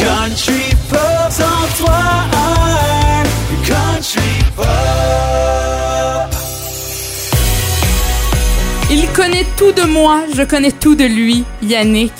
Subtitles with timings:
[0.00, 0.98] Country Pop,
[1.30, 1.98] sans toi,
[3.66, 4.20] Country
[4.56, 4.66] Pop.
[8.90, 12.12] Il connaît tout de moi, je connais tout de lui, Yannick.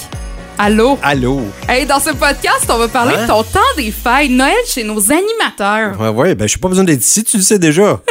[0.58, 0.98] Allô?
[1.02, 1.40] Allô?
[1.68, 3.22] Hey, dans ce podcast, on va parler Hein?
[3.22, 5.98] de ton temps des fêtes, Noël chez nos animateurs.
[6.00, 8.00] Ouais, ouais, ben, je pas besoin d'être ici, tu le sais déjà.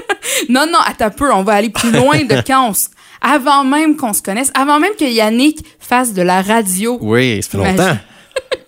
[0.50, 2.74] Non, non, attends un peu, on va aller plus loin de quand on
[3.22, 6.98] Avant même qu'on se connaisse, avant même que Yannick fasse de la radio.
[7.02, 7.72] Oui, ça fait longtemps.
[7.74, 7.88] Imagine.
[7.88, 8.66] Ça fait longtemps.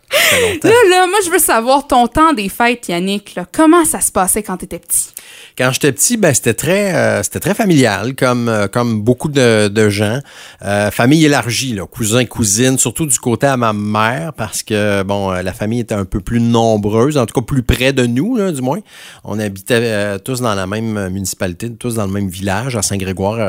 [0.64, 3.36] Là, là, moi, je veux savoir ton temps des fêtes, Yannick.
[3.36, 3.46] Là.
[3.52, 5.10] Comment ça se passait quand t'étais petit?
[5.58, 9.68] Quand j'étais petit, ben, c'était très, euh, c'était très familial, comme, euh, comme beaucoup de,
[9.68, 10.20] de gens.
[10.64, 15.32] Euh, famille élargie, là, cousins, cousines, surtout du côté à ma mère, parce que, bon,
[15.32, 18.52] la famille était un peu plus nombreuse, en tout cas plus près de nous, là,
[18.52, 18.80] du moins.
[19.24, 23.40] On habitait tous dans la même municipalité, tous dans le même village, à Saint-Grégoire,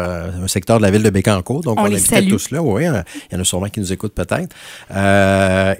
[0.42, 1.62] un secteur de la ville de Bécancourt.
[1.62, 2.28] Donc, On on, les habitait salue.
[2.28, 2.84] tous là, oui.
[2.84, 4.54] Il y en a sûrement qui nous écoutent peut-être.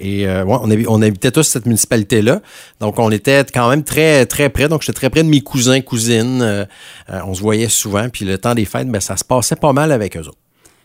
[0.01, 2.41] Et ouais, on, on habitait tous cette municipalité-là.
[2.79, 4.67] Donc, on était quand même très, très près.
[4.67, 6.41] Donc, j'étais très près de mes cousins, cousines.
[6.41, 6.65] Euh,
[7.09, 8.09] euh, on se voyait souvent.
[8.09, 10.42] Puis le temps des fêtes, ben, ça se passait pas mal avec eux autres.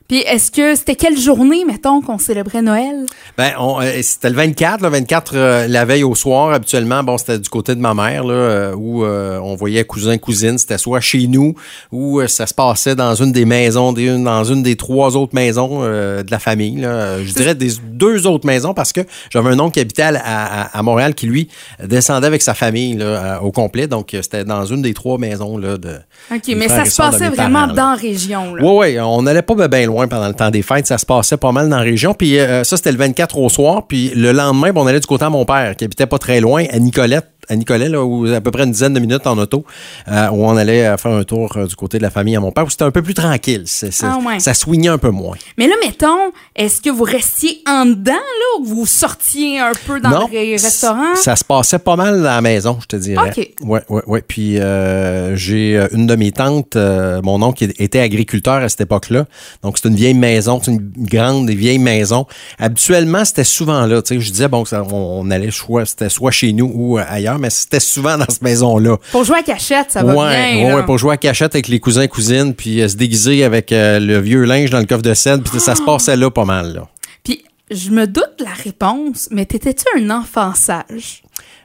[0.08, 3.04] Puis est-ce que c'était quelle journée, mettons, qu'on célébrait Noël?
[3.36, 6.50] Ben, euh, c'était le 24, le 24 euh, la veille au soir.
[6.50, 10.56] Habituellement, bon, c'était du côté de ma mère, là, euh, où on voyait cousins, cousines.
[10.56, 11.54] C'était soit chez nous
[11.92, 15.82] ou ça se passait dans une des maisons, des, dans une des trois autres maisons
[15.82, 16.80] de la famille.
[16.80, 17.22] Là.
[17.22, 20.78] Je dirais des deux autres maisons parce que j'avais un oncle qui habitait à, à-
[20.78, 21.48] à Montréal qui, lui,
[21.84, 23.86] descendait avec sa famille là, au complet.
[23.86, 25.98] Donc, c'était dans une des trois maisons là, de.
[26.34, 28.52] OK, mais ça se passait vraiment parents, dans la région.
[28.58, 30.86] Oui, oui, on n'allait pas bien loin pendant le temps des fêtes.
[30.86, 32.14] Ça se passait pas mal dans la région.
[32.14, 33.86] Puis euh, ça, c'était le 24 au soir.
[33.86, 36.40] Puis le lendemain, ben, on allait du côté à mon père, qui habitait pas très
[36.40, 37.26] loin, à Nicolette.
[37.48, 39.64] À Nicolet, là, où à peu près une dizaine de minutes en auto,
[40.08, 42.40] euh, où on allait euh, faire un tour euh, du côté de la famille à
[42.40, 43.62] mon père, où c'était un peu plus tranquille.
[43.66, 44.38] C'est- c'est- Ah ouais.
[44.40, 45.36] Ça swingait un peu moins.
[45.56, 50.00] Mais là, mettons, est-ce que vous restiez en dedans, là, ou vous sortiez un peu
[50.00, 51.14] dans non, le restaurant?
[51.16, 53.30] Ça se passait pas mal dans la maison, je te dirais.
[53.36, 53.50] OK.
[53.62, 54.22] Ouais, ouais, ouais.
[54.26, 59.26] Puis euh, j'ai une de mes tantes, mon oncle qui était agriculteur à cette époque-là.
[59.62, 62.26] Donc c'est une vieille maison, c'est une grande et vieille maison.
[62.58, 64.02] Habituellement, c'était souvent là.
[64.02, 66.98] Tu sais, je disais bon, ça, on, on allait soit c'était soit chez nous ou
[66.98, 67.04] euh,
[67.38, 68.96] ailleurs, mais c'était souvent dans cette maison-là.
[69.12, 70.74] Pour jouer à cachette, ça va ouais, bien.
[70.76, 73.98] ouais, pour jouer à cachette avec les cousins cousines, puis euh, se déguiser avec euh,
[73.98, 76.74] le vieux linge dans le coffre de scène, puis ça se passait là pas mal
[76.74, 76.88] là.
[77.24, 81.22] Puis je me doute de la réponse, mais t'étais-tu un enfant sage?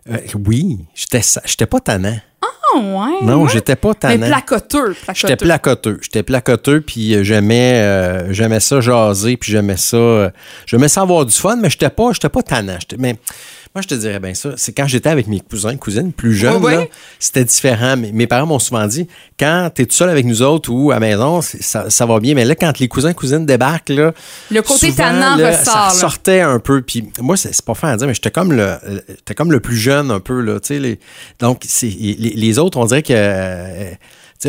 [0.10, 2.18] Euh, oui, j'étais j'étais pas tannant.
[2.76, 3.26] Oh, ouais.
[3.26, 3.50] Non, ouais.
[3.54, 4.28] j'étais pas Mais tannant.
[4.28, 4.96] placoteux.
[5.14, 6.00] J'étais placoteux.
[6.02, 10.30] J'étais placoteux, puis j'aimais, euh, j'aimais ça jaser, puis j'aimais ça, euh,
[10.66, 12.78] j'aimais ça avoir du fun, mais j'étais pas, j'étais pas tannant.
[12.98, 13.16] Mais
[13.76, 14.52] moi, je te dirais bien ça.
[14.56, 16.70] C'est quand j'étais avec mes cousins, cousines plus jeunes, Oh,
[17.20, 17.96] c'était différent.
[17.98, 19.08] Mais mes parents m'ont souvent dit,
[19.40, 22.36] quand t'es tout seul avec nous autres ou à la maison, ça, ça va bien.
[22.36, 24.14] Mais là, quand les cousins, cousines débarquent, là,
[24.52, 25.90] Le côté souvent, tannant là, ressort, Ça là.
[25.90, 26.82] ressortait un peu.
[26.84, 29.78] Puis moi, c'est pas fin à dire, mais j'étais comme le, le- comme le plus
[29.78, 30.60] jeune un peu là.
[30.60, 31.00] Tu sais, les,
[31.40, 33.14] donc les, les autres, on dirait que.
[33.16, 33.92] euh,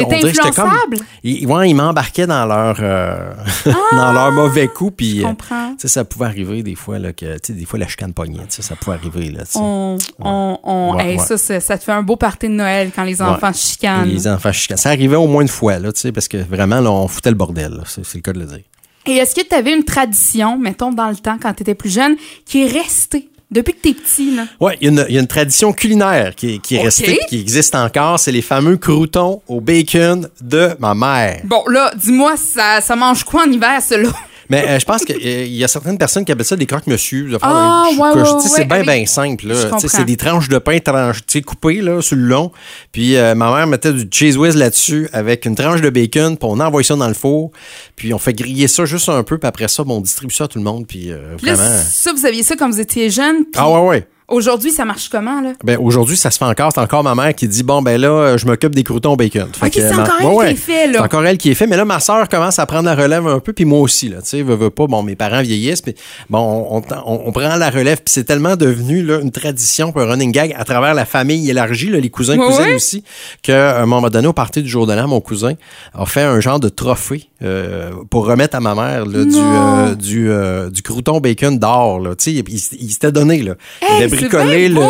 [0.02, 0.96] que j'étais comme- influençable?
[1.22, 3.32] ils, ouais, ils m'embarquaient dans leur euh,
[3.92, 7.38] dans leur mauvais coup puis je euh, ça pouvait arriver des fois là que tu
[7.42, 8.12] sais des fois la chicane
[8.48, 11.18] sais, ça pouvait arriver là, on, on- Ouais, hey.
[11.18, 14.08] Ça, ça, ça te fait un beau party de Noël quand les enfants chicanent.
[14.08, 14.76] Les enfants chicanent.
[14.76, 17.30] Ça arrivait au moins une fois là, tu sais parce que vraiment là on foutait
[17.30, 18.60] le bordel, c'est c'est le cas de le dire.
[19.06, 21.90] Et est-ce que tu avais une tradition, mettons, dans le temps, quand tu étais plus
[21.92, 22.16] jeune,
[22.46, 23.28] qui est restée?
[23.54, 24.34] Depuis que tu es petit?
[24.36, 24.46] Là?
[24.60, 26.78] Ouais, il y, a une- il y a une tradition culinaire qui, est- qui est
[26.78, 26.84] Ok.
[26.84, 31.40] restée, qui existe encore, c'est les fameux croutons au bacon de ma mère.
[31.44, 34.08] Bon, là, dis-moi, ça, ça mange quoi en hiver, cela?
[34.50, 37.28] Mais euh, je pense qu'il y a certaines personnes qui appellent ça des croque-monsieur.
[37.42, 39.46] Ah, je- ouais, ouais, ouais, c'est bien, bien simple.
[39.80, 42.52] C'est des tranches de pain tranches, coupées là, sur le long.
[42.92, 46.48] Puis euh, ma mère mettait du cheese whiz là-dessus avec une tranche de bacon, puis
[46.50, 47.50] on envoie ça dans le four.
[47.96, 50.44] Puis on fait griller ça juste un peu, puis après ça, bon, on distribue ça
[50.44, 50.86] à tout le monde.
[50.86, 51.76] Puis euh, là, vraiment...
[51.90, 53.44] ça, vous aviez ça quand vous étiez jeune.
[53.44, 54.06] puis Ah ouais, ouais.
[54.26, 55.52] Aujourd'hui, ça marche comment, là?
[55.62, 56.72] Ben, aujourd'hui, ça se fait encore.
[56.72, 59.48] C'est encore ma mère qui dit Bon, ben là, je m'occupe des croutons au bacon.
[59.52, 60.92] Fait Ok, c'est ma- encore elle qui est fait, là.
[60.94, 61.66] C'est encore elle qui est fait.
[61.66, 64.22] Mais là, ma soeur commence à prendre la relève un peu, puis moi aussi, là.
[64.22, 64.86] Tu sais, veut, veut pas.
[64.86, 65.94] Bon, mes parents vieillissent, mais
[66.30, 66.38] bon,
[66.70, 70.06] on, on, on prend la relève, puis c'est tellement devenu, là, une tradition, puis un
[70.06, 72.74] running gag à travers la famille élargie, là, les cousins, Ouais, cousines ouais.
[72.74, 73.04] aussi,
[73.42, 75.52] qu'à un moment donné, au party du jour de l'an, mon cousin
[75.92, 79.94] a fait un genre de trophée euh, pour remettre à ma mère, là, du, euh,
[79.94, 82.14] du, euh, du crouton bacon d'or, là.
[82.14, 83.54] Tu sais, il, il- il s'était donné, là.
[83.82, 84.80] Hey, il c'est bricolé le.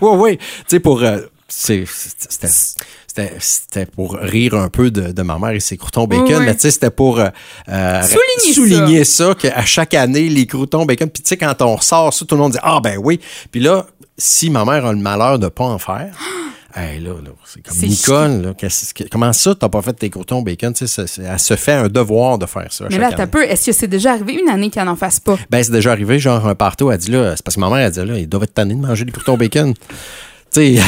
[0.00, 0.38] oui, oui.
[0.38, 1.02] Tu sais, pour.
[1.02, 1.18] euh,
[1.48, 2.48] c'était-
[3.06, 6.44] c'était c'était pour rire un peu de, de ma mère et ses croutons bacon, Oui,
[6.46, 7.28] mais tu sais, c'était pour euh,
[7.68, 11.76] euh, Souligner souligner ça, qu'à chaque année, les croutons bacon, puis tu sais, quand on
[11.76, 13.20] ressort ça, tout le monde dit Ah ben oui.
[13.50, 13.84] Puis là,
[14.16, 16.08] si ma mère a le malheur de pas en faire,
[16.74, 18.42] Hey, là, là, c'est comme Nicole.
[18.42, 20.72] Là, que- comment ça, t'as pas fait tes croutons bacon?
[20.80, 22.86] Elle se fait un devoir de faire ça.
[22.90, 23.44] Mais là, t'as peu.
[23.44, 25.38] Est-ce que c'est déjà arrivé une année qu'elle n'en fasse pas?
[25.50, 27.78] Ben, c'est déjà arrivé, genre, un partout, elle dit là, c'est parce que ma mère,
[27.86, 29.74] elle dit là, ils doivent être tannés de manger des croutons bacon.
[30.52, 30.82] Tu sais,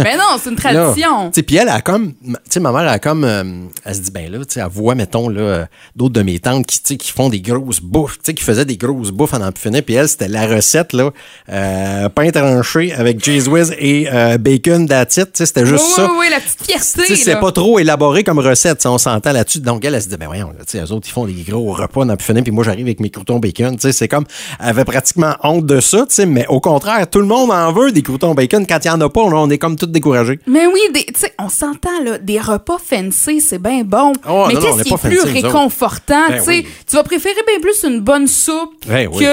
[0.00, 1.30] Mais non, c'est une tradition.
[1.30, 2.12] Puis elle a comme,
[2.50, 3.42] tu ma mère a comme, euh,
[3.84, 5.66] elle se dit, ben là, tu elle voit, mettons, là,
[5.96, 9.10] d'autres de mes tantes qui, qui font des grosses bouffes, tu qui faisaient des grosses
[9.10, 9.82] bouffes en en finir.
[9.82, 11.10] Puis elle, c'était la recette, là,
[11.50, 16.04] euh, pain tranché avec cheese whiz et euh, bacon d'attitude, tu c'était juste oui, ça.
[16.04, 17.16] oui, oui, la petite fierté.
[17.16, 19.60] C'est pas trop élaboré comme recette, on s'entend là-dessus.
[19.60, 21.72] Donc, elle, elle se dit, ben voyons, tu sais, eux autres, ils font des gros
[21.72, 23.74] repas dans le puis moi, j'arrive avec mes croutons bacon.
[23.76, 24.26] Tu sais, c'est comme,
[24.60, 27.72] elle avait pratiquement honte de ça, tu sais, mais au contraire, tout le monde en
[27.72, 28.66] veut des croutons bacon.
[28.66, 30.38] Quand il y en a pas, on, est comme tout découragés.
[30.46, 34.12] Mais oui, des- tu sais, on s'entend, là, des repas fancy, c'est bien bon.
[34.28, 36.48] Oh, mais qu'est-ce qui pas est plus fancy, réconfortant, Ben tu sais?
[36.48, 36.66] oui.
[36.88, 39.24] Tu vas préférer bien plus une bonne soupe Ben oui.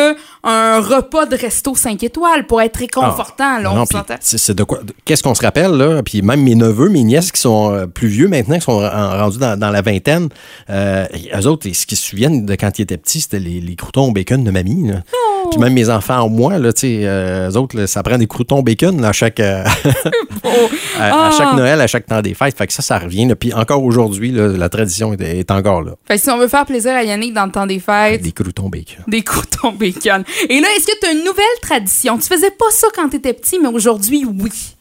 [0.45, 3.85] Un repas de resto 5 étoiles pour être réconfortant, Ah, on
[4.19, 6.01] c'est de quoi Qu'est-ce qu'on se rappelle là?
[6.03, 9.17] Puis même mes neveux, mes nièces qui sont euh, plus vieux maintenant, qui sont en-
[9.17, 10.29] rendus dans, dans la vingtaine,
[10.69, 11.05] euh,
[11.35, 14.05] eux autres, ce qu'ils se souviennent de quand ils étaient petits, c'était les, les croutons
[14.09, 14.89] au bacon de mamie.
[14.89, 15.01] là.
[15.13, 15.49] Oh.
[15.51, 18.99] Puis même mes enfants, moi, là, euh, eux autres, là, ça prend des croutons bacon
[19.01, 19.63] là, à chaque euh,
[20.99, 21.55] à, à chaque Ah.
[21.55, 22.57] Noël, à chaque temps des fêtes.
[22.57, 23.25] Fait que ça, ça revient.
[23.27, 23.35] là.
[23.35, 25.91] Puis encore aujourd'hui, la tradition est, est encore là.
[26.07, 28.31] Fait que si on veut faire plaisir à Yannick dans le temps des fêtes, Des
[28.31, 29.03] croutons bacon.
[29.07, 30.23] des croutons bacon.
[30.49, 32.17] Et là, est-ce que tu une nouvelle tradition?
[32.17, 34.74] Tu faisais pas ça quand tu étais petit, mais aujourd'hui, oui.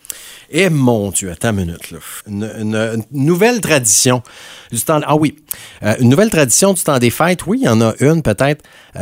[0.57, 1.91] Eh mon Dieu, attends une minute.
[1.91, 1.99] Là.
[2.29, 4.23] Une, une- une nouvelle tradition
[4.71, 5.01] du temps.
[5.05, 5.35] Ah oui,
[5.83, 7.45] Euh, une nouvelle tradition du temps des fêtes.
[7.47, 8.63] Oui, il y en a une peut-être.
[8.97, 9.01] Euh,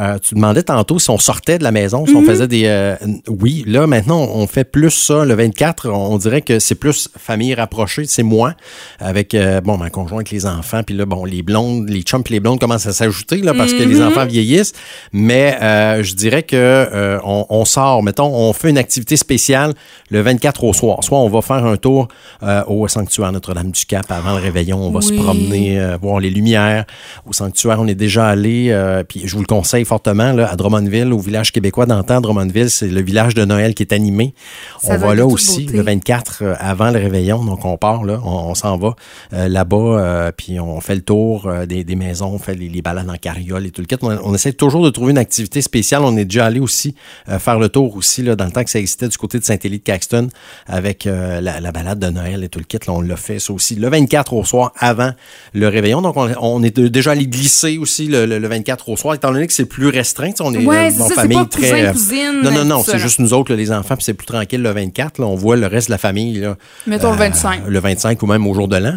[0.00, 2.96] euh, tu demandais tantôt si on sortait de la maison, si on faisait des.
[3.28, 5.24] oui, là maintenant on fait plus ça.
[5.24, 8.04] Le 24, on dirait que c'est plus famille rapprochée.
[8.06, 8.54] C'est moi
[8.98, 12.58] avec bon ma conjointe, les enfants, puis là bon les blondes, les chums, les blondes
[12.58, 14.72] commencent à s'ajouter là parce que les enfants vieillissent.
[15.12, 15.56] Mais
[16.02, 18.02] je dirais que euh, on, on sort.
[18.02, 19.74] Mettons, on fait une activité spéciale
[20.10, 21.02] le 24 au soir.
[21.02, 22.08] Soit on va faire un tour
[22.42, 24.78] euh, au sanctuaire Notre-Dame-du-Cap avant le réveillon.
[24.78, 26.84] On va se promener, euh, voir les lumières.
[27.26, 30.56] Au sanctuaire, on est déjà allé, euh, puis je vous le conseille fortement, là, à
[30.56, 32.20] Drummondville, au village québécois d'antan.
[32.20, 34.34] Drummondville, c'est le village de Noël qui est animé.
[34.80, 35.76] Ça on va là aussi beauté.
[35.76, 37.44] le 24 euh, avant le réveillon.
[37.44, 38.94] Donc, on part là, on, on s'en va
[39.32, 43.16] là-bas, puis on fait le tour des, des maisons, on fait les, les balades en
[43.16, 43.96] carriole et tout le kit.
[44.02, 46.02] On, on essaie toujours de trouver une activité spéciale.
[46.04, 46.94] On est déjà allé aussi
[47.38, 49.78] faire le tour aussi, là, dans le temps que ça existait du côté de Saint-Élie
[49.78, 50.28] de Caxton,
[50.66, 52.78] avec euh, la, la balade de Noël et tout le kit.
[52.86, 55.12] Là, on l'a fait ça aussi le 24 au soir avant
[55.54, 56.02] le réveillon.
[56.02, 59.32] Donc, on, on est déjà allé glisser aussi le, le- le 24 au soir, étant
[59.32, 60.30] donné que c'est plus restreint.
[60.40, 61.60] On est Ouais, euh, c'est famille pas très.
[61.62, 64.14] cousin, euh, cousine, Non, non, non, c'est juste nous autres, là, les enfants, puis c'est
[64.14, 65.18] plus tranquille le 24.
[65.18, 66.38] Là, on voit le reste de la famille.
[66.40, 66.56] Là,
[66.86, 67.62] Mettons le euh, 25.
[67.66, 68.96] Le 25 ou même au jour de l'an.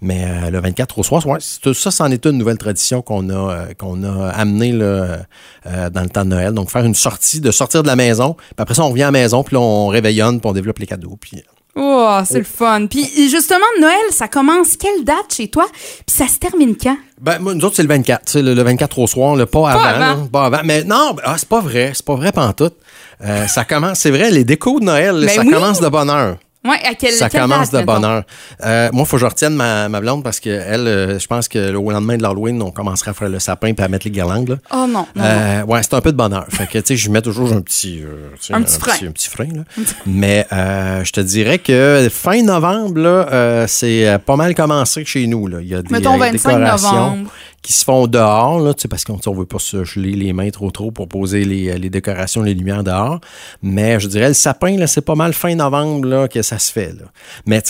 [0.00, 3.28] Mais euh, le 24 au soir, ouais, c'est- ça, c'en est une nouvelle tradition qu'on
[3.30, 5.18] a, euh, qu'on a amenée là,
[5.66, 6.52] euh, dans le temps de Noël.
[6.52, 8.34] Donc, faire une sortie, de sortir de la maison.
[8.34, 10.78] Puis après ça, on revient à la maison, puis là, on réveillonne, puis on développe
[10.78, 11.16] les cadeaux.
[11.20, 11.42] Puis,
[11.78, 12.86] Oh, c'est le fun.
[12.86, 15.66] Puis justement, Noël, ça commence quelle date chez toi?
[15.74, 16.96] Puis ça se termine quand?
[17.20, 18.24] Ben, moi, nous autres, c'est le 24.
[18.24, 19.82] tu sais, Le, le 24 au soir, là, pas, avant.
[19.84, 19.98] avant.
[20.22, 20.60] là, pas avant.
[20.64, 21.92] Mais non, ben, ah, c'est pas vrai.
[21.94, 22.76] C'est pas vrai pantoute.
[23.22, 25.50] Euh, ça commence, c'est vrai, les décos de Noël, Ben ça oui.
[25.50, 26.36] commence de bonne heure.
[26.66, 28.22] Ouais, à quelle Ça quelle commence date, de bonne heure.
[28.64, 31.26] Euh, moi, il faut que je retienne ma, ma blonde parce que elle, euh, je
[31.26, 33.88] pense que le au lendemain de l'Halloween, on commencera à faire le sapin puis à
[33.88, 34.48] mettre les guirlandes.
[34.48, 34.56] Là.
[34.72, 35.24] Oh non, non, non.
[35.24, 36.46] Euh, ouais, c'est un peu de bonheur.
[36.48, 38.92] Fait que, tu sais, je mets toujours un petit, euh, Un petit frein.
[39.06, 39.62] un petit frein, là.
[40.06, 45.04] Mais euh, je te dirais que fin novembre, là, euh, c'est euh, pas mal commencé
[45.04, 45.46] chez nous.
[45.46, 45.58] Là.
[45.60, 47.30] Il y a des Mettons euh, 25 décorations novembre.
[47.66, 50.70] Qui se font dehors, là, parce qu'on on veut pas se geler les mains trop
[50.70, 53.18] trop pour poser les, euh, les décorations, les lumières dehors.
[53.60, 56.70] Mais je dirais, le sapin, là, c'est pas mal fin novembre là, que ça se
[56.70, 56.92] fait.
[56.92, 57.06] Là.
[57.44, 57.60] Mais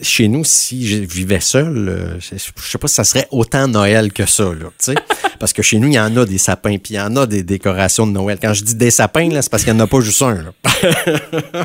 [0.00, 4.10] chez nous, si je vivais seul, euh, je sais pas si ça serait autant Noël
[4.14, 4.44] que ça.
[4.44, 4.94] Là.
[5.42, 7.26] parce que chez nous, il y en a des sapins, puis il y en a
[7.26, 8.38] des décorations de Noël.
[8.40, 10.34] Quand je dis des sapins, c'est parce qu'il n'y en a pas juste un.
[10.34, 10.52] là.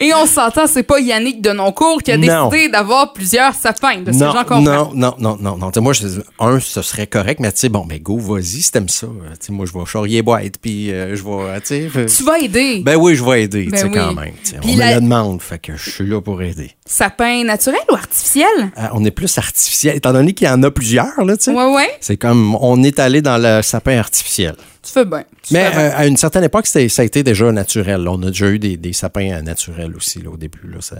[0.00, 2.48] Et on s'entend, c'est pas Yannick de Noncourt qui a Non.
[2.48, 3.98] décidé d'avoir plusieurs sapins.
[4.00, 6.06] De ce que non, non, non, non, non, moi, je,
[6.40, 9.06] un, ce serait correct, mais tu sais, bon, ben go, vas-y, si t'aimes ça.
[9.06, 12.82] Euh, moi, je vais charrier boîte, puis euh, je vais, fait- Tu vas aider.
[12.84, 13.92] Ben oui, je vais aider, Ben tu sais, oui.
[13.94, 14.34] quand même.
[14.64, 16.72] on la- me le demande, fait que je suis là pour aider.
[16.84, 18.48] Sapin naturel ou artificiel?
[18.78, 21.52] Euh, on est plus artificiel, étant donné qu'il y en a plusieurs, là, tu sais.
[21.52, 21.90] Ouais, ouais.
[22.00, 24.54] C'est comme, on est allé dans le sapin artificiel.
[24.82, 25.24] Tu fais bien.
[25.42, 25.80] Tu Mais fais bien.
[25.80, 28.06] euh, à une certaine époque, ça a été déjà naturel.
[28.08, 30.68] On a déjà eu des, des sapins euh, naturels aussi, là, au début.
[30.68, 30.96] Là, ça-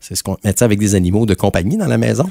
[0.00, 2.30] c'est ce qu'on sais, avec des animaux de compagnie dans la maison.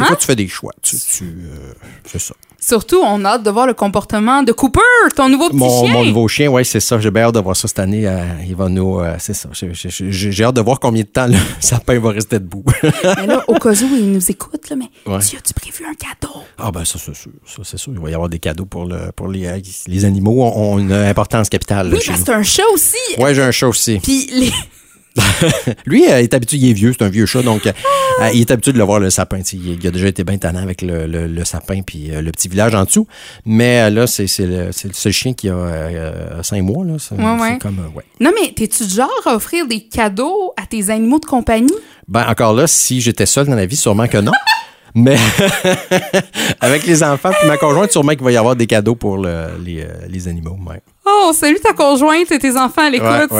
[0.00, 0.72] Des fois, tu fais des choix.
[0.82, 1.72] Tu, tu, euh,
[2.04, 2.34] c'est ça.
[2.66, 4.80] Surtout, on a hâte de voir le comportement de Cooper,
[5.14, 5.92] ton nouveau petit Mon, chien.
[5.92, 6.98] mon nouveau chien, oui, c'est ça.
[6.98, 8.06] J'ai bien hâte de voir ça cette année.
[8.06, 9.00] euh, il va nous.
[9.00, 9.50] euh, c'est ça.
[9.52, 12.64] J'ai- J'ai j'ai- j'ai hâte de voir combien de temps le sapin va rester debout.
[12.82, 15.18] Mais là, au cas où il nous écoute, là, mais Ouais.
[15.20, 16.34] tu as-tu prévu un cadeau?
[16.56, 17.32] ah, ben, ça, c'est sûr.
[17.46, 17.92] Ça, c'est sûr.
[17.94, 20.42] Il va y avoir des cadeaux pour, le, pour les, euh, les animaux.
[20.42, 22.96] Ont, ont une importance capitale là, Oui, chez parce que c'est un chat aussi.
[23.18, 23.98] Ouais, j'ai un chat aussi.
[24.02, 24.50] Puis les...
[25.86, 27.72] Lui, euh, il est habitué, il est vieux, c'est un vieux chat, donc euh,
[28.22, 29.38] euh, il est habitué de le voir, le sapin.
[29.52, 32.48] Il, a déjà été bien tannant avec le, le- le sapin puis euh, le petit
[32.48, 33.06] village en dessous.
[33.46, 36.84] Mais là, c'est le, seul chien qui a euh, cinq mois.
[36.84, 36.94] Là.
[36.98, 37.58] C'est, Ouais, ouais.
[37.58, 38.02] comme, ouais.
[38.20, 41.72] Non, mais t'es-tu du genre à offrir des cadeaux à tes animaux de compagnie?
[42.08, 44.32] Ben, encore là, si j'étais seul dans la vie, sûrement que non.
[44.96, 45.16] Mais
[46.60, 49.48] avec les enfants puis ma conjointe, sûrement qu'il va y avoir des cadeaux pour le-
[49.64, 50.56] les, les animaux.
[51.04, 53.30] Oh, salut ta conjointe et tes enfants à l'écoute.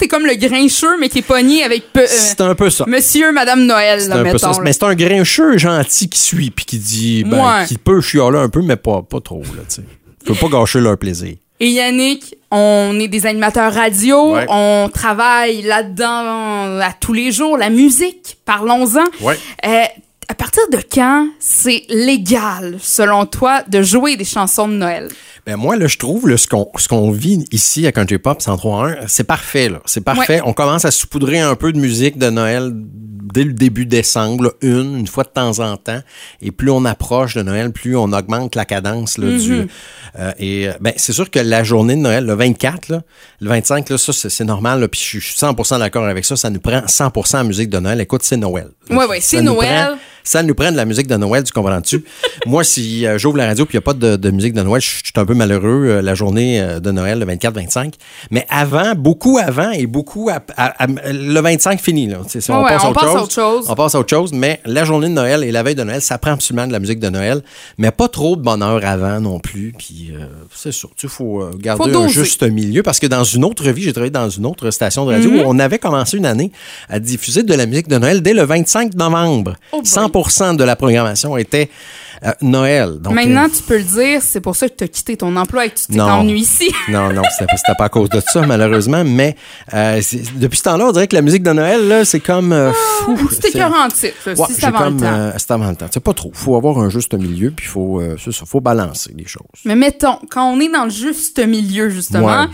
[0.00, 2.84] T'es comme le grincheux, mais qui est pogné avec euh, C'est un peu ça.
[2.88, 4.48] Monsieur, Madame Noël, C'est là, un peu ça.
[4.48, 4.58] mettons.
[4.58, 4.64] là.
[4.64, 7.66] Mais c'est un grincheux gentil qui suit puis qui dit, ben, Ouais.
[7.66, 9.42] qui peut chialer un peu, mais pas, pas trop.
[9.42, 9.82] Là, tu sais.
[10.26, 11.34] Veux pas gâcher leur plaisir.
[11.62, 14.46] Et Yannick, on est des animateurs radio, Ouais.
[14.48, 19.04] on travaille là-dedans à tous les jours, la musique, parlons-en.
[19.22, 19.38] Ouais.
[19.66, 19.82] Euh,
[20.28, 25.08] à partir de quand c'est légal, selon toi, de jouer des chansons de Noël?
[25.50, 29.24] Ben moi, là, je trouve là, ce qu'on vit ici à Country Pop 103.1, c'est
[29.24, 29.68] parfait.
[29.68, 29.80] là.
[29.84, 30.40] C'est parfait.
[30.44, 34.50] On commence à saupoudrer un peu de musique de Noël dès le début décembre, là,
[34.62, 36.00] une, une fois de temps en temps.
[36.40, 39.66] Et plus on approche de Noël, plus on augmente la cadence là, du.
[40.20, 43.02] euh, et euh, ben, c'est sûr que la journée de Noël, le 24, là,
[43.40, 44.86] le 25, là, ça, c'est normal.
[44.88, 46.36] Puis je suis 100% d'accord avec ça.
[46.36, 48.00] Ça nous prend 100% la musique de Noël.
[48.00, 48.68] Écoute, c'est Noël.
[48.88, 49.86] Ouais, Ça c'est Noël.
[49.86, 52.04] prend- ça nous prend de la musique de Noël, tu comprends-tu?
[52.46, 54.62] Moi, si euh, j'ouvre la radio puis il n'y a pas de, de musique de
[54.62, 57.94] Noël, je je suis un peu malheureux euh, la journée euh, de Noël, le 24-25.
[58.30, 60.28] Mais avant, beaucoup avant et beaucoup...
[60.30, 62.18] à- à- à- le 25 fini, là.
[62.28, 63.66] Si on, ouais, passe, à on autre à chose, autre chose.
[63.68, 66.00] On passe à autre chose, mais la journée de Noël et la veille de Noël,
[66.02, 67.42] ça prend absolument de la musique de Noël,
[67.78, 69.72] mais pas trop de bonheur avant non plus.
[69.76, 73.44] Puis euh, c'est sûr, il faut garder Faut un juste milieu parce que dans une
[73.44, 75.40] autre vie, j'ai travaillé dans une autre station de radio Mhm.
[75.40, 76.52] où on avait commencé une année
[76.88, 79.54] à diffuser de la musique de Noël dès le 25 novembre.
[79.72, 79.84] Oh boy.
[79.84, 81.70] 100% de la programmation était
[82.24, 82.98] euh, Noël.
[83.00, 85.29] Donc, Maintenant, euh, tu peux le dire, c'est pour ça que tu as quitté ton
[85.36, 86.70] emploi et que tu emmené ici.
[86.88, 89.36] non, non, c'était pas, c'était pas à cause de ça, malheureusement, mais
[89.74, 90.00] euh,
[90.36, 92.52] depuis ce temps-là, on dirait que la musique de Noël, c'est comme...
[92.52, 92.72] euh,
[93.04, 95.06] fou, c'est- écœur en titre, Ouais, c'est avant le comme, temps.
[95.06, 95.86] euh, c'est avant le temps.
[95.92, 96.30] C'est pas trop.
[96.34, 99.42] faut avoir un juste milieu, puis il faut, euh, ça, faut balancer les choses.
[99.64, 102.46] Mais mettons, quand on est dans le juste milieu, justement, Ouais.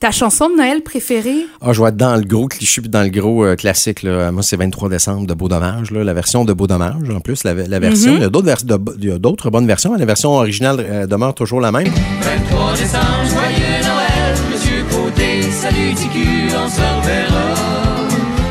[0.00, 1.46] ta chanson de Noël préférée?
[1.60, 4.02] Ah, je vais être dans le gros cliché puis dans le gros euh, classique.
[4.02, 4.30] Là.
[4.32, 5.90] Moi, c'est 23 décembre de Beau Dommage.
[5.90, 6.04] Là.
[6.04, 8.12] La version de Beau Dommage, en plus, la, la version.
[8.12, 8.16] Mhm.
[8.18, 9.92] Il y a d'autres vers- de- il y a d'autres bonnes versions.
[9.92, 11.88] mais La version originale demeure toujours la même.
[12.20, 17.54] 23 décembre, joyeux Noël, Monsieur Côté, salut TQ, on se reverra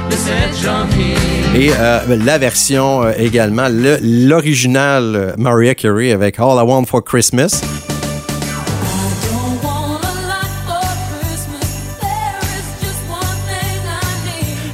[0.09, 1.15] le 7 janvier.
[1.55, 6.85] Et euh, la version euh, également, le- l'original euh, Mariah Carey avec All I Want
[6.85, 7.61] for Christmas.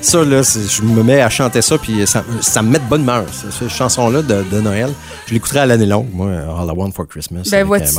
[0.02, 3.02] Ça, là, je me mets à chanter ça, puis ça, ça me met de bonne
[3.02, 3.26] humeur.
[3.32, 4.92] ce- Cette chanson-là de, de Noël,
[5.28, 7.44] je l'écouterai à l'année longue, moi, All I Want for Christmas.
[7.52, 7.96] Ben, euh, vois-tu?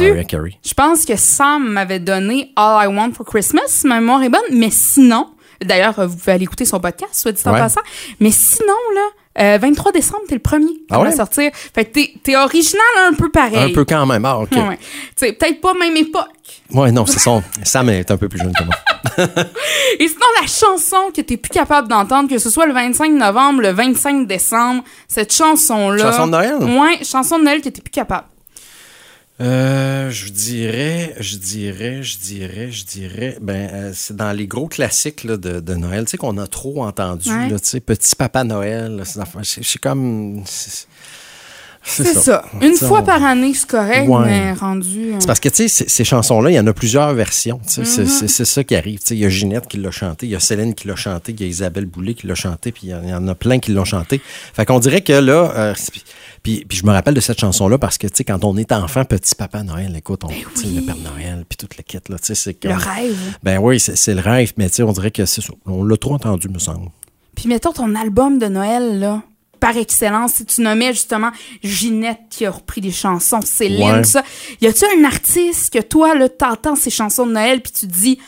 [0.64, 4.40] Je pense que Sam m'avait donné All I Want for Christmas, ma mémoire est bonne,
[4.52, 5.28] mais sinon,
[5.64, 7.58] d'ailleurs, vous pouvez aller écouter son podcast, soit dit en Ouais.
[7.58, 7.82] passant,
[8.18, 9.02] mais sinon, là,
[9.40, 11.12] euh, 23 décembre, t'es le premier Ah à ouais?
[11.12, 11.50] sortir.
[11.74, 13.70] Fait que t'es, t'es original un peu pareil.
[13.70, 14.24] Un peu quand même.
[14.24, 14.50] Ah, OK.
[14.52, 14.78] Ouais.
[15.18, 16.26] Peut-être pas même époque.
[16.72, 17.42] Ouais, non, c'est son.
[17.64, 18.74] Sam est un peu plus jeune que moi.
[19.98, 23.62] Et sinon, la chanson que t'es plus capable d'entendre, que ce soit le 25 novembre,
[23.62, 26.10] le 25 décembre, cette chanson-là.
[26.12, 26.54] Chanson de Noël?
[26.56, 28.26] Ouais, chanson de Noël que t'es plus capable.
[29.40, 34.68] Euh, je dirais, je dirais, je dirais, je dirais, ben, euh, c'est dans les gros
[34.68, 37.48] classiques là, de, de Noël, tu sais, qu'on a trop entendu, Ouais.
[37.48, 39.02] là, tu sais, Petit Papa Noël,
[39.42, 40.42] c'est comme.
[41.82, 42.44] C'est ça.
[42.60, 44.26] Une fois on- par année, c'est correct, Ouais.
[44.26, 45.12] mais rendu.
[45.12, 47.58] euh, C'est parce que, tu sais, ces- chansons-là, il y en a plusieurs versions.
[47.66, 48.28] Mm-hmm.
[48.28, 48.98] c'est- ça qui arrive.
[48.98, 50.96] Tu sais, Il y a Ginette qui l'a chanté, il y a Céline qui l'a
[50.96, 53.14] chanté, il y a Isabelle Boulay qui l'a chanté, puis il y en- il y
[53.14, 54.20] en a plein qui l'ont chanté.
[54.52, 55.74] Fait qu'on dirait que là, euh,
[56.42, 58.72] puis, puis je me rappelle de cette chanson-là parce que, tu sais, quand on est
[58.72, 62.08] enfant, petit papa Noël, écoute, on, tu sais, le Père Noël, puis toute la quête,
[62.08, 63.36] là, tu sais, c'est Le comme- rêve.
[63.42, 65.52] Ben oui, c'est c'est le rêve, mais tu sais, on dirait que c'est ça.
[65.66, 66.88] On l'a trop entendu, me semble.
[67.34, 69.22] Puis mettons ton album de Noël, là,
[69.60, 71.30] par excellence, si tu nommais justement
[71.62, 74.02] Ginette qui a repris des chansons, Céline, Ouais.
[74.02, 74.22] tout ça.
[74.62, 77.92] Y a-tu un artiste que toi, là, t'entends ces chansons de Noël puis tu te
[77.92, 78.18] dis,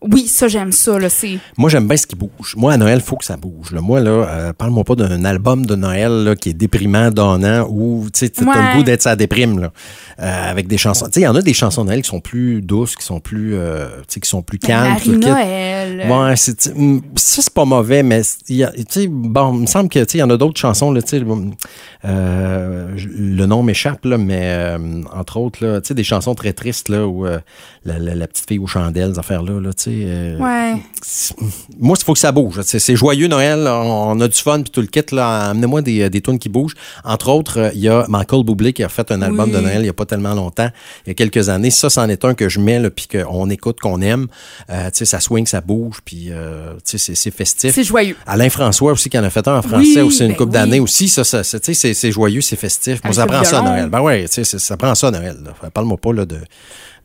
[0.00, 1.38] oui, ça, j'aime ça, là, c'est.
[1.56, 2.54] Moi, j'aime bien ce qui bouge.
[2.56, 3.72] Moi, à Noël, il faut que ça bouge.
[3.72, 3.80] là.
[3.80, 8.04] Moi, là, euh, parle-moi pas d'un album de Noël là, qui est déprimant, donnant, où
[8.12, 8.54] tu sais, t'as Ouais.
[8.72, 9.72] le goût d'être sa déprime, là,
[10.20, 11.06] euh, avec des chansons.
[11.06, 13.04] Tu sais, il y en a des chansons de Noël qui sont plus douces, qui
[13.04, 14.92] sont plus, euh, sais, qui sont plus calmes.
[14.92, 15.10] Marie.
[15.18, 16.06] Noël.
[16.10, 16.70] Ouais, c'est, ça,
[17.16, 20.24] c'est pas mauvais, mais tu sais, bon, il me semble que, tu sais, il y
[20.24, 21.54] en a d'autres chansons, là, tu sais, hum,
[22.04, 26.52] euh, le nom m'échappe, là, mais euh, entre autres, là, tu sais, des chansons très
[26.52, 27.38] tristes, là, où euh,
[27.84, 30.04] la, la- la petite fille aux chandelles, affaires-là, là, tu sais.
[30.06, 30.82] euh, Ouais.
[31.78, 32.60] Moi, il faut que ça bouge.
[32.62, 35.50] C'est joyeux Noël, on, on a du fun puis tout le kit là.
[35.50, 36.74] Amenez-moi des, des tunes qui bougent.
[37.04, 39.56] Entre autres, euh, il y a Michael Bublé qui a fait un album Oui.
[39.56, 40.68] de Noël il y a pas tellement longtemps,
[41.06, 41.70] il y a quelques années.
[41.70, 44.26] Ça, c'en est un que je mets puis qu'on écoute, qu'on aime.
[44.70, 47.74] Euh, tu sais, ça swing, ça bouge, puis euh, tu sais, c'est- festif.
[47.74, 48.16] C'est joyeux.
[48.26, 50.48] Alain François aussi qui en a fait un en français Oui, aussi une ben couple
[50.50, 50.52] oui.
[50.54, 51.08] d'années aussi.
[51.08, 53.00] Ça, ça, ça, tu sais, c'est- joyeux, c'est festif.
[53.04, 53.62] Moi, Avec ça prend ça à.
[53.62, 53.88] Noël.
[53.88, 55.36] Ben ouais, tu sais, c'est- ça prend ça à Noël.
[55.72, 56.38] Parle-moi pas là, de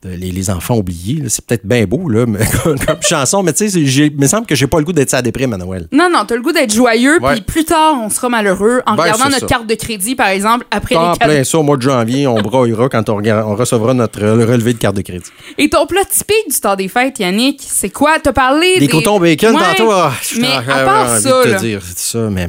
[0.05, 1.21] les, les enfants oubliés.
[1.21, 1.29] là.
[1.29, 4.45] C'est peut-être bien beau là, mais, comme, comme chanson, mais tu sais, il me semble
[4.45, 5.87] que j'ai pas le goût d'être ça à déprime à Noël.
[5.91, 9.03] Non, non, t'as le goût d'être joyeux, puis plus tard, on sera malheureux en Ben,
[9.03, 9.45] regardant notre ça.
[9.47, 11.31] carte de crédit, par exemple, après En les cadeaux.
[11.33, 14.45] plein ça, au mois de janvier, on braillera quand on, regarde- on recevra notre euh,
[14.45, 15.29] relevé de carte de crédit.
[15.57, 18.17] Et ton plat typique du temps des fêtes, Yannick, c'est quoi?
[18.21, 18.87] T'as parlé Des des...
[18.87, 19.91] cotons bacon Ouais, tantôt?
[19.91, 22.47] ah, je mais à part envie ça, de te là, dire ça, mais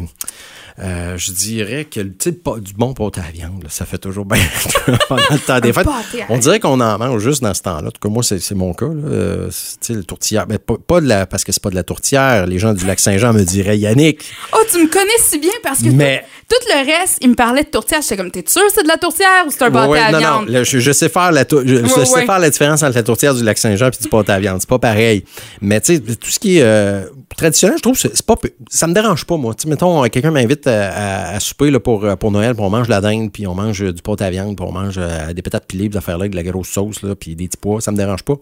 [0.82, 4.24] euh, je dirais que le type du bon pâté à viande, là, ça fait toujours
[4.24, 4.42] bien
[5.08, 5.86] pendant le temps des fêtes.
[6.28, 7.88] On dirait qu'on en mange juste dans ce temps-là.
[7.88, 8.86] En tout cas, moi, c'est mon cas.
[8.86, 8.92] Là.
[9.08, 9.50] Euh,
[9.88, 10.46] le tourtière.
[10.48, 12.46] Mais pas, pas de la, parce que c'est pas de la tourtière.
[12.46, 14.20] Les gens du lac Saint-Jean me diraient Yannick.
[14.52, 17.34] Oh, tu me connais si bien parce que Mais- tout, tout le reste, il me
[17.36, 18.00] parlait de tourtière.
[18.02, 20.18] J'étais comme, t'es sûr c'est de la tourtière ou c'est un pâté Ouais, à non,
[20.18, 20.46] viande?
[20.46, 22.26] non, là, je, je sais faire la je, je sais ouais.
[22.26, 24.60] faire la différence entre la tourtière du lac Saint-Jean et du pâté à viande.
[24.60, 25.24] C'est pas pareil.
[25.60, 27.04] Mais tu sais, tout ce qui est euh,
[27.36, 28.34] traditionnel, je trouve, c'est c'est pas,
[28.70, 29.54] ça me dérange pas moi.
[29.54, 32.64] Tu mettons, euh, quelqu'un m'invite à, à- à souper là, pour euh, pour Noël, puis
[32.64, 34.72] on mange de la dinde, puis on mange euh, du pâté à viande, puis on
[34.72, 37.34] mange euh, des patates pilées, puis affaires là, avec de la grosse sauce là, puis
[37.36, 37.80] des petits pois.
[37.80, 38.34] Ça me dérange pas.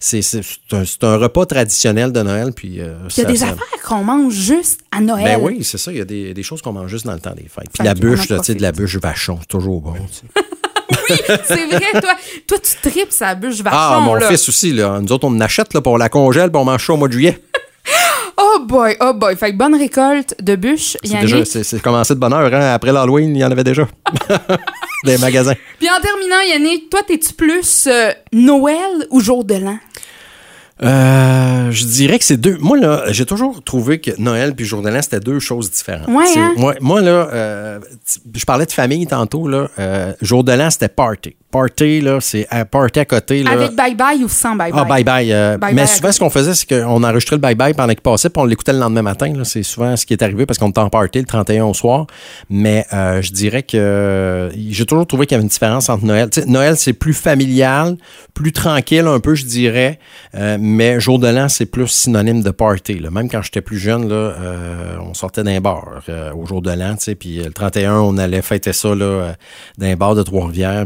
[0.00, 2.80] C'est c'est- c'est un, c'est un repas traditionnel de Noël, puis.
[2.80, 5.24] euh, Il y a ça- des ça- affaires qu'on mange juste à Noël.
[5.24, 5.90] Ben oui, c'est ça.
[5.92, 7.70] Il y a des, des choses qu'on mange juste dans le temps des fêtes.
[7.72, 9.94] Puis la bûche, tu sais, de la bûche vachon, c'est toujours bon.
[10.10, 10.26] sais.
[11.44, 12.14] C'est vrai, toi,
[12.46, 14.28] toi, tu tripes sa bûche vachon, Ah, mon là.
[14.28, 15.00] fils aussi, là.
[15.00, 16.96] Nous autres, on en achète, là, puis on la congèle, puis on mange ça au
[16.96, 17.38] mois de juillet.
[18.54, 19.36] Oh boy, oh boy.
[19.36, 21.34] Fait que bonne récolte de bûche, C'est Yannick.
[21.34, 22.72] déjà, c'est, commencé de bonne heure, hein?
[22.74, 23.86] Après l'Halloween, il y en avait déjà.
[25.04, 25.54] Des magasins.
[25.78, 29.78] Puis en terminant, Yannick, toi, t'es-tu plus euh, Noël ou jour de l'an?
[30.82, 32.56] Euh, je dirais que c'est deux.
[32.58, 36.08] Moi, là, j'ai toujours trouvé que Noël puis Jour de l'An, c'était deux choses différentes.
[36.08, 36.54] Ouais, hein?
[36.80, 37.80] moi, là, euh,
[38.34, 39.68] je parlais de famille tantôt, là.
[39.78, 41.36] Euh, jour de l'An, c'était party.
[41.52, 43.50] Party, là, c'est à party à côté, là.
[43.52, 44.72] Avec bye-bye ou sans bye-bye?
[44.74, 45.32] Ah, bye bye.
[45.32, 48.30] euh, mais souvent, ce qu'on faisait, c'est qu'on enregistrait le bye bye pendant qu'il passait,
[48.30, 49.32] puis on l'écoutait le lendemain matin.
[49.36, 49.44] là.
[49.44, 52.06] C'est souvent ce qui est arrivé parce qu'on était en party le 31 au soir.
[52.50, 56.04] Mais euh, je dirais que euh, j'ai toujours trouvé qu'il y avait une différence entre
[56.06, 56.30] Noël.
[56.46, 57.96] Noël, c'est plus familial,
[58.34, 59.98] plus tranquille un peu, je dirais.
[60.34, 62.98] Euh, mais jour de l'an, c'est plus synonyme de party.
[62.98, 63.10] là.
[63.10, 66.70] Même quand j'étais plus jeune, là, euh, on sortait d'un bar euh, au jour de
[66.70, 69.34] l'an, tu sais, puis le 31, on allait fêter ça là,
[69.76, 70.84] d'un bar de Trois-Rivières.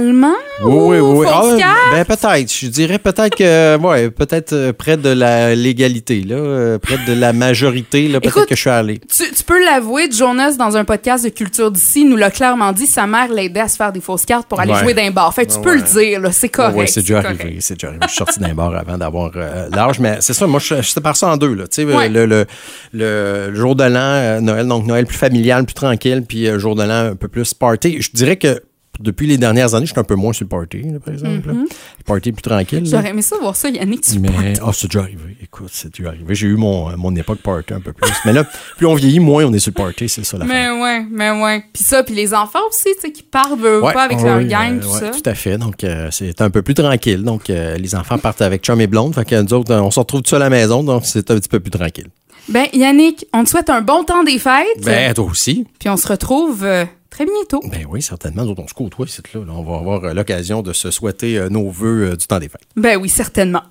[0.00, 0.34] Légalement?
[0.64, 1.26] oui, oui, ou oui.
[1.30, 2.52] Ah, ben peut-être.
[2.52, 7.12] Je dirais peut-être que, ouais, peut-être euh, près de la légalité, là, euh, près de
[7.18, 8.98] la majorité, là, peut-être que je suis allé.
[8.98, 12.86] Tu, tu peux l'avouer, Jonas, dans un podcast de culture d'ici, nous l'a clairement dit,
[12.86, 14.80] sa mère l'aidait à se faire des fausses cartes pour aller Ouais.
[14.80, 15.32] jouer d'un bar.
[15.34, 16.76] Fait que tu peux le dire, là, c'est correct.
[16.76, 17.40] Ouais, c'est déjà correct.
[17.40, 18.00] arrivé, c'est déjà arrivé.
[18.04, 20.46] Je suis sorti d'un bar avant d'avoir euh, l'âge, mais c'est ça.
[20.46, 21.64] Moi, je, je sépare ça en deux, là.
[21.66, 22.08] Tu sais, Ouais.
[22.08, 22.46] le, le,
[22.92, 26.58] le, le jour de l'an, euh, Noël, donc Noël plus familial, plus tranquille, puis euh,
[26.58, 28.00] jour de l'an un peu plus party.
[28.00, 28.62] Je dirais que
[29.00, 31.48] depuis les dernières années, je suis un peu moins sur le party, là, par exemple.
[31.48, 32.84] Le Party plus tranquille.
[32.84, 35.36] J'aurais aimé ça voir ça, Yannick, tu Mais, ah, c'est déjà arrivé.
[35.42, 36.34] Écoute, c'est déjà arrivé.
[36.34, 38.10] J'ai eu mon, mon époque party un peu plus.
[38.24, 38.44] Mais là,
[38.76, 41.30] plus on vieillit, moins on est sur le party, c'est ça la Mais ouais, mais
[41.30, 41.64] ouais.
[41.72, 44.24] Puis ça, puis les enfants aussi, tu sais, qui partent, veulent Ouais, pas avec ouais,
[44.24, 45.10] leur gang, euh, tout ouais, ça.
[45.10, 45.58] Tout à fait.
[45.58, 47.22] Donc, euh, c'est un peu plus tranquille.
[47.22, 49.14] Donc, euh, les enfants partent avec chum et blonde.
[49.14, 50.82] Fait que nous autres, on se retrouve tout seul à la maison.
[50.82, 52.08] Donc, c'est un petit peu plus tranquille.
[52.48, 54.84] Ben, Yannick, on te souhaite un bon temps des fêtes.
[54.84, 55.66] Ben, toi aussi.
[55.78, 56.66] Puis on se retrouve
[57.10, 57.60] très bientôt.
[57.68, 58.44] Ben oui, certainement.
[58.44, 59.40] Nous autres, on se côtoie ici, là.
[59.48, 62.48] On va avoir euh, l'occasion de se souhaiter euh, nos vœux euh, du temps des
[62.48, 62.62] fêtes.
[62.76, 63.62] Ben oui, certainement.